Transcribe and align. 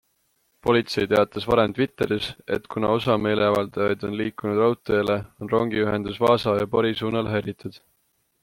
Politsei 0.67 1.03
teatas 1.09 1.45
varem 1.49 1.75
Twitteris, 1.79 2.29
et 2.57 2.65
kuna 2.75 2.89
osa 2.95 3.17
meeleavaldajaid 3.27 4.07
on 4.09 4.17
liikunud 4.23 4.63
raudteele, 4.63 5.19
on 5.41 5.55
rongiühendus 5.55 6.21
Vaasa 6.25 6.57
ja 6.63 6.71
Pori 6.77 6.97
suunal 7.05 7.35
häiritud. 7.35 7.83